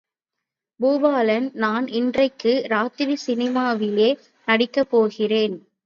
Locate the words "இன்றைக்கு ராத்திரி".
1.87-3.17